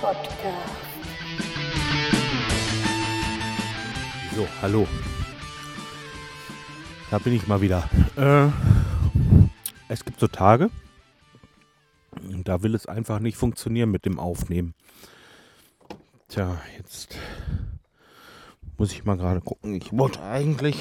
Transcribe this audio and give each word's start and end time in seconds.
Podcast. 0.00 0.32
So, 4.34 4.46
hallo. 4.62 4.86
Da 7.10 7.18
bin 7.18 7.34
ich 7.34 7.46
mal 7.46 7.60
wieder. 7.60 7.88
Äh, 8.16 8.48
es 9.88 10.04
gibt 10.04 10.20
so 10.20 10.26
Tage, 10.26 10.70
da 12.44 12.62
will 12.62 12.74
es 12.74 12.86
einfach 12.86 13.18
nicht 13.18 13.36
funktionieren 13.36 13.90
mit 13.90 14.06
dem 14.06 14.18
Aufnehmen. 14.18 14.74
Tja, 16.28 16.58
jetzt 16.78 17.18
muss 18.78 18.92
ich 18.92 19.04
mal 19.04 19.16
gerade 19.16 19.40
gucken. 19.40 19.74
Ich 19.74 19.92
wollte 19.92 20.22
eigentlich 20.22 20.76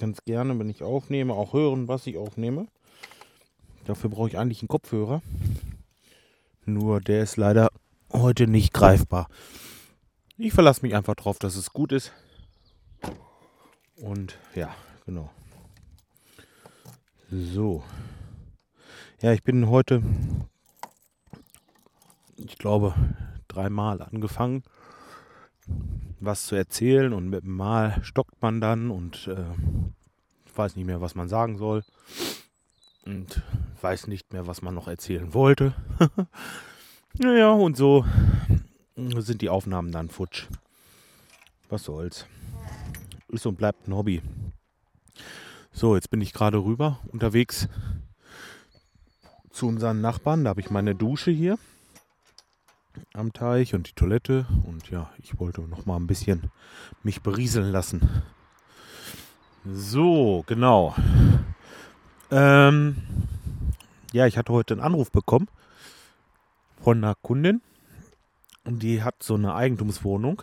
ganz 0.00 0.24
gerne, 0.24 0.58
wenn 0.58 0.70
ich 0.70 0.82
aufnehme, 0.82 1.34
auch 1.34 1.52
hören, 1.52 1.86
was 1.86 2.06
ich 2.06 2.16
aufnehme. 2.18 2.66
Dafür 3.84 4.10
brauche 4.10 4.28
ich 4.28 4.38
eigentlich 4.38 4.62
einen 4.62 4.68
Kopfhörer. 4.68 5.22
Nur 6.66 7.00
der 7.00 7.22
ist 7.22 7.36
leider 7.36 7.68
heute 8.12 8.46
nicht 8.46 8.72
greifbar. 8.72 9.28
Ich 10.36 10.52
verlasse 10.52 10.82
mich 10.82 10.94
einfach 10.94 11.14
drauf, 11.14 11.38
dass 11.38 11.56
es 11.56 11.72
gut 11.72 11.92
ist. 11.92 12.12
Und 13.96 14.38
ja, 14.54 14.74
genau. 15.06 15.30
So. 17.30 17.84
Ja, 19.20 19.32
ich 19.32 19.42
bin 19.42 19.68
heute, 19.68 20.02
ich 22.36 22.58
glaube, 22.58 22.94
dreimal 23.48 24.02
angefangen, 24.02 24.62
was 26.20 26.46
zu 26.46 26.54
erzählen 26.56 27.12
und 27.12 27.28
mit 27.28 27.44
dem 27.44 27.56
Mal 27.56 28.02
stockt 28.02 28.40
man 28.42 28.60
dann 28.60 28.90
und 28.90 29.28
äh, 29.28 29.44
ich 30.46 30.56
weiß 30.56 30.76
nicht 30.76 30.86
mehr, 30.86 31.00
was 31.00 31.14
man 31.14 31.28
sagen 31.28 31.56
soll 31.56 31.84
und 33.04 33.42
weiß 33.80 34.06
nicht 34.06 34.32
mehr, 34.32 34.46
was 34.46 34.62
man 34.62 34.74
noch 34.74 34.88
erzählen 34.88 35.34
wollte. 35.34 35.74
naja, 37.18 37.50
und 37.50 37.76
so 37.76 38.04
sind 38.96 39.42
die 39.42 39.48
Aufnahmen 39.48 39.92
dann 39.92 40.08
futsch. 40.08 40.46
Was 41.68 41.84
soll's. 41.84 42.26
Ist 43.28 43.46
und 43.46 43.56
bleibt 43.56 43.88
ein 43.88 43.94
Hobby. 43.94 44.22
So, 45.72 45.96
jetzt 45.96 46.10
bin 46.10 46.20
ich 46.20 46.32
gerade 46.32 46.58
rüber 46.58 47.00
unterwegs 47.08 47.68
zu 49.50 49.66
unseren 49.66 50.00
Nachbarn. 50.00 50.44
Da 50.44 50.50
habe 50.50 50.60
ich 50.60 50.70
meine 50.70 50.94
Dusche 50.94 51.30
hier 51.30 51.58
am 53.12 53.32
Teich 53.32 53.74
und 53.74 53.88
die 53.88 53.94
Toilette. 53.94 54.46
Und 54.64 54.90
ja, 54.90 55.10
ich 55.18 55.38
wollte 55.40 55.62
noch 55.62 55.84
mal 55.86 55.96
ein 55.96 56.06
bisschen 56.06 56.50
mich 57.02 57.22
berieseln 57.22 57.72
lassen. 57.72 58.22
So, 59.64 60.44
genau. 60.46 60.94
Ähm, 62.34 62.96
ja, 64.12 64.26
ich 64.26 64.36
hatte 64.36 64.52
heute 64.52 64.74
einen 64.74 64.82
Anruf 64.82 65.12
bekommen 65.12 65.46
von 66.82 66.98
einer 66.98 67.14
Kundin. 67.14 67.62
Und 68.64 68.82
die 68.82 69.04
hat 69.04 69.22
so 69.22 69.34
eine 69.34 69.54
Eigentumswohnung 69.54 70.42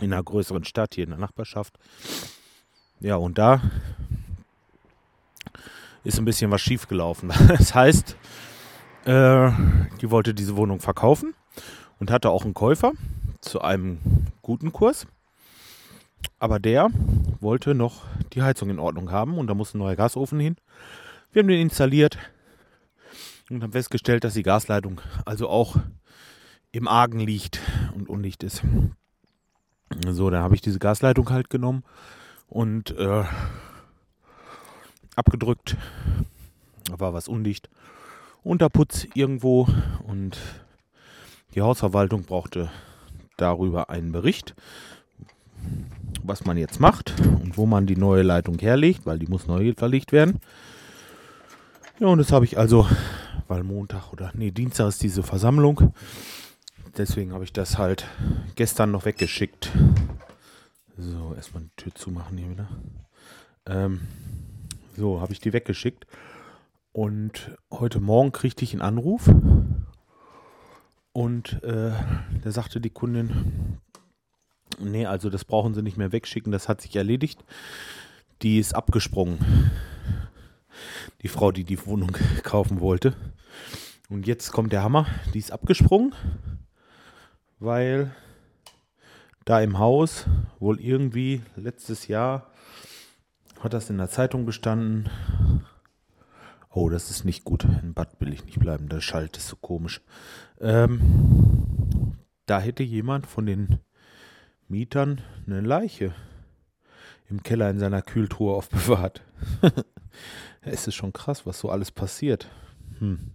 in 0.00 0.12
einer 0.12 0.22
größeren 0.22 0.64
Stadt 0.64 0.94
hier 0.94 1.04
in 1.04 1.10
der 1.10 1.18
Nachbarschaft. 1.18 1.78
Ja, 3.00 3.16
und 3.16 3.36
da 3.36 3.60
ist 6.02 6.18
ein 6.18 6.24
bisschen 6.24 6.50
was 6.50 6.62
schiefgelaufen. 6.62 7.30
Das 7.48 7.74
heißt, 7.74 8.16
äh, 9.04 9.50
die 10.00 10.10
wollte 10.10 10.32
diese 10.32 10.56
Wohnung 10.56 10.80
verkaufen 10.80 11.34
und 12.00 12.10
hatte 12.10 12.30
auch 12.30 12.44
einen 12.44 12.54
Käufer 12.54 12.92
zu 13.42 13.60
einem 13.60 13.98
guten 14.40 14.72
Kurs. 14.72 15.06
Aber 16.38 16.58
der 16.58 16.88
wollte 17.40 17.74
noch 17.74 18.04
die 18.32 18.42
Heizung 18.42 18.70
in 18.70 18.78
Ordnung 18.78 19.10
haben 19.10 19.38
und 19.38 19.46
da 19.46 19.54
muss 19.54 19.74
ein 19.74 19.78
neuer 19.78 19.96
Gasofen 19.96 20.40
hin. 20.40 20.56
Wir 21.32 21.40
haben 21.40 21.48
den 21.48 21.60
installiert 21.60 22.18
und 23.50 23.62
haben 23.62 23.72
festgestellt, 23.72 24.24
dass 24.24 24.34
die 24.34 24.42
Gasleitung 24.42 25.00
also 25.24 25.48
auch 25.48 25.76
im 26.72 26.88
Argen 26.88 27.20
liegt 27.20 27.60
und 27.94 28.08
undicht 28.08 28.42
ist. 28.42 28.62
So, 30.06 30.30
dann 30.30 30.42
habe 30.42 30.54
ich 30.54 30.60
diese 30.60 30.78
Gasleitung 30.78 31.30
halt 31.30 31.50
genommen 31.50 31.82
und 32.46 32.90
äh, 32.96 33.24
abgedrückt. 35.16 35.76
Da 36.84 37.00
war 37.00 37.14
was 37.14 37.28
undicht. 37.28 37.68
Unterputz 38.42 39.06
irgendwo 39.14 39.68
und 40.06 40.38
die 41.54 41.62
Hausverwaltung 41.62 42.24
brauchte 42.24 42.70
darüber 43.36 43.90
einen 43.90 44.12
Bericht, 44.12 44.54
was 46.28 46.44
man 46.44 46.56
jetzt 46.56 46.78
macht 46.78 47.14
und 47.20 47.56
wo 47.56 47.66
man 47.66 47.86
die 47.86 47.96
neue 47.96 48.22
Leitung 48.22 48.58
herlegt, 48.58 49.06
weil 49.06 49.18
die 49.18 49.26
muss 49.26 49.46
neu 49.46 49.72
verlegt 49.76 50.12
werden. 50.12 50.40
Ja, 51.98 52.08
und 52.08 52.18
das 52.18 52.30
habe 52.30 52.44
ich 52.44 52.58
also, 52.58 52.86
weil 53.48 53.64
Montag 53.64 54.12
oder 54.12 54.30
nee, 54.34 54.50
Dienstag 54.50 54.88
ist 54.88 55.02
diese 55.02 55.22
Versammlung. 55.22 55.92
Deswegen 56.96 57.32
habe 57.32 57.44
ich 57.44 57.52
das 57.52 57.78
halt 57.78 58.06
gestern 58.54 58.90
noch 58.90 59.04
weggeschickt. 59.04 59.70
So, 60.96 61.34
erstmal 61.34 61.64
die 61.64 61.70
Tür 61.76 61.94
zumachen 61.94 62.38
hier 62.38 62.50
wieder. 62.50 62.68
Ähm, 63.66 64.00
so, 64.96 65.20
habe 65.20 65.32
ich 65.32 65.40
die 65.40 65.52
weggeschickt. 65.52 66.06
Und 66.92 67.56
heute 67.70 68.00
Morgen 68.00 68.32
kriegte 68.32 68.64
ich 68.64 68.72
einen 68.72 68.82
Anruf. 68.82 69.30
Und 71.12 71.62
äh, 71.62 71.92
da 72.42 72.50
sagte 72.50 72.80
die 72.80 72.90
Kundin, 72.90 73.78
nee, 74.78 75.06
also 75.06 75.30
das 75.30 75.44
brauchen 75.44 75.74
sie 75.74 75.82
nicht 75.82 75.96
mehr 75.96 76.12
wegschicken, 76.12 76.52
das 76.52 76.68
hat 76.68 76.80
sich 76.80 76.94
erledigt. 76.96 77.44
Die 78.42 78.58
ist 78.58 78.74
abgesprungen. 78.74 79.70
Die 81.22 81.28
Frau, 81.28 81.50
die 81.50 81.64
die 81.64 81.84
Wohnung 81.86 82.16
kaufen 82.42 82.80
wollte. 82.80 83.16
Und 84.08 84.26
jetzt 84.26 84.52
kommt 84.52 84.72
der 84.72 84.82
Hammer, 84.82 85.06
die 85.34 85.38
ist 85.38 85.52
abgesprungen, 85.52 86.14
weil 87.58 88.14
da 89.44 89.60
im 89.60 89.78
Haus 89.78 90.26
wohl 90.58 90.80
irgendwie 90.80 91.42
letztes 91.56 92.06
Jahr 92.06 92.50
hat 93.60 93.74
das 93.74 93.90
in 93.90 93.98
der 93.98 94.08
Zeitung 94.08 94.46
gestanden. 94.46 95.10
Oh, 96.70 96.88
das 96.88 97.10
ist 97.10 97.24
nicht 97.24 97.44
gut. 97.44 97.64
In 97.64 97.94
Bad 97.94 98.20
will 98.20 98.32
ich 98.32 98.44
nicht 98.44 98.60
bleiben. 98.60 98.88
Der 98.88 99.00
Schalt 99.00 99.36
ist 99.36 99.48
so 99.48 99.56
komisch. 99.56 100.00
Ähm, 100.60 102.16
da 102.46 102.60
hätte 102.60 102.82
jemand 102.82 103.26
von 103.26 103.46
den 103.46 103.80
Mietern 104.68 105.22
eine 105.46 105.62
Leiche 105.62 106.14
im 107.30 107.42
Keller 107.42 107.70
in 107.70 107.78
seiner 107.78 108.02
Kühltruhe 108.02 108.54
aufbewahrt. 108.54 109.22
es 110.62 110.86
ist 110.86 110.94
schon 110.94 111.12
krass, 111.12 111.46
was 111.46 111.58
so 111.58 111.70
alles 111.70 111.90
passiert. 111.90 112.48
Hm. 112.98 113.32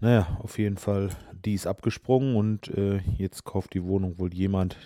Naja, 0.00 0.38
auf 0.42 0.58
jeden 0.58 0.76
Fall, 0.76 1.10
die 1.44 1.54
ist 1.54 1.66
abgesprungen 1.66 2.36
und 2.36 2.68
äh, 2.68 2.98
jetzt 3.16 3.44
kauft 3.44 3.74
die 3.74 3.84
Wohnung 3.84 4.18
wohl 4.18 4.32
jemand, 4.32 4.76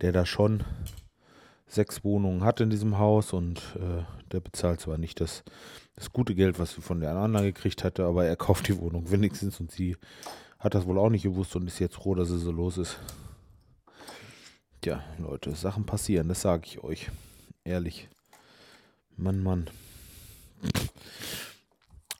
der 0.00 0.12
da 0.12 0.24
schon 0.24 0.64
sechs 1.66 2.04
Wohnungen 2.04 2.44
hat 2.44 2.60
in 2.60 2.70
diesem 2.70 2.98
Haus 2.98 3.32
und 3.32 3.58
äh, 3.76 4.02
der 4.32 4.40
bezahlt 4.40 4.80
zwar 4.80 4.98
nicht 4.98 5.20
das, 5.20 5.44
das 5.94 6.12
gute 6.12 6.34
Geld, 6.34 6.58
was 6.58 6.74
sie 6.74 6.80
von 6.80 7.00
der 7.00 7.14
anderen 7.14 7.46
gekriegt 7.46 7.84
hatte, 7.84 8.04
aber 8.04 8.24
er 8.24 8.36
kauft 8.36 8.68
die 8.68 8.78
Wohnung 8.78 9.10
wenigstens 9.10 9.60
und 9.60 9.70
sie 9.70 9.96
hat 10.58 10.74
das 10.74 10.86
wohl 10.86 10.98
auch 10.98 11.10
nicht 11.10 11.22
gewusst 11.22 11.54
und 11.56 11.66
ist 11.66 11.78
jetzt 11.78 11.96
froh, 11.96 12.14
dass 12.14 12.30
es 12.30 12.42
so 12.42 12.52
los 12.52 12.78
ist. 12.78 12.98
Tja, 14.80 15.04
Leute, 15.18 15.54
Sachen 15.54 15.84
passieren, 15.84 16.28
das 16.28 16.40
sage 16.40 16.62
ich 16.64 16.82
euch. 16.82 17.10
Ehrlich. 17.64 18.08
Mann, 19.14 19.42
Mann. 19.42 19.68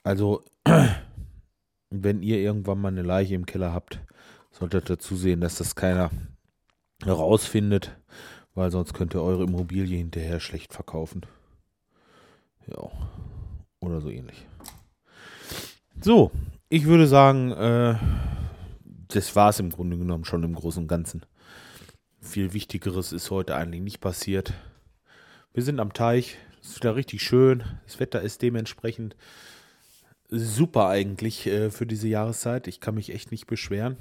Also, 0.03 0.43
wenn 1.91 2.23
ihr 2.23 2.37
irgendwann 2.37 2.79
mal 2.79 2.89
eine 2.89 3.01
Leiche 3.01 3.35
im 3.35 3.47
Keller 3.47 3.73
habt, 3.73 4.01
solltet 4.51 4.91
ihr 4.91 4.99
zusehen, 4.99 5.41
dass 5.41 5.57
das 5.57 5.75
keiner 5.75 6.11
herausfindet, 7.03 7.97
weil 8.55 8.71
sonst 8.71 8.93
könnt 8.93 9.15
ihr 9.15 9.23
eure 9.23 9.45
Immobilie 9.45 9.97
hinterher 9.97 10.39
schlecht 10.39 10.75
verkaufen. 10.75 11.23
Ja, 12.67 12.91
oder 13.81 14.03
so 14.03 14.11
ähnlich. 14.11 14.47
So, 16.03 16.31
ich 16.69 16.85
würde 16.85 17.07
sagen, 17.07 17.53
äh, 17.53 17.95
das 19.09 19.35
war 19.35 19.49
es 19.49 19.61
im 19.61 19.71
Grunde 19.71 19.97
genommen 19.97 20.27
schon 20.27 20.43
im 20.43 20.55
Großen 20.55 20.83
und 20.83 20.89
Ganzen. 20.89 21.25
Viel 22.23 22.53
Wichtigeres 22.53 23.13
ist 23.13 23.31
heute 23.31 23.57
eigentlich 23.57 23.81
nicht 23.81 24.01
passiert. 24.01 24.53
Wir 25.55 25.63
sind 25.63 25.81
am 25.81 25.95
Teich, 25.95 26.37
es 26.61 26.71
ist 26.71 26.77
wieder 26.77 26.95
richtig 26.95 27.23
schön, 27.23 27.65
das 27.87 27.99
Wetter 27.99 28.21
ist 28.21 28.43
dementsprechend 28.43 29.17
super 30.29 30.89
eigentlich 30.89 31.47
äh, 31.47 31.71
für 31.71 31.87
diese 31.87 32.09
Jahreszeit. 32.09 32.69
Ich 32.69 32.79
kann 32.79 32.95
mich 32.95 33.13
echt 33.13 33.31
nicht 33.31 33.47
beschweren. 33.47 33.97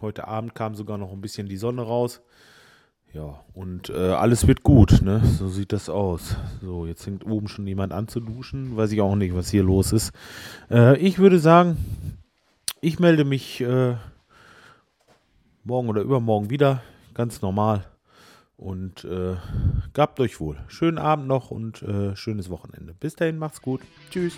Heute 0.00 0.26
Abend 0.26 0.54
kam 0.54 0.74
sogar 0.74 0.96
noch 0.96 1.12
ein 1.12 1.20
bisschen 1.20 1.46
die 1.48 1.58
Sonne 1.58 1.82
raus. 1.82 2.22
Ja, 3.12 3.44
und 3.52 3.90
äh, 3.90 4.12
alles 4.12 4.46
wird 4.46 4.62
gut, 4.62 5.02
ne? 5.02 5.22
So 5.38 5.48
sieht 5.48 5.72
das 5.72 5.90
aus. 5.90 6.36
So, 6.62 6.86
jetzt 6.86 7.04
fängt 7.04 7.26
oben 7.26 7.48
schon 7.48 7.66
jemand 7.66 7.92
an 7.92 8.08
zu 8.08 8.20
duschen. 8.20 8.76
Weiß 8.76 8.92
ich 8.92 9.00
auch 9.02 9.14
nicht, 9.14 9.34
was 9.34 9.50
hier 9.50 9.62
los 9.62 9.92
ist. 9.92 10.12
Äh, 10.70 10.98
ich 10.98 11.18
würde 11.18 11.38
sagen, 11.38 11.76
ich 12.80 12.98
melde 12.98 13.24
mich 13.24 13.60
äh, 13.60 13.96
morgen 15.64 15.88
oder 15.90 16.00
übermorgen 16.00 16.48
wieder. 16.50 16.82
Ganz 17.18 17.42
normal. 17.42 17.84
Und 18.56 19.04
äh, 19.04 19.34
gabt 19.92 20.20
euch 20.20 20.38
wohl. 20.38 20.56
Schönen 20.68 20.98
Abend 20.98 21.26
noch 21.26 21.50
und 21.50 21.82
äh, 21.82 22.14
schönes 22.14 22.48
Wochenende. 22.48 22.94
Bis 22.94 23.16
dahin, 23.16 23.38
macht's 23.38 23.60
gut. 23.60 23.80
Tschüss. 24.08 24.34